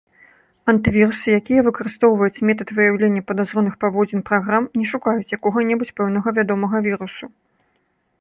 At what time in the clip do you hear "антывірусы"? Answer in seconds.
0.71-1.27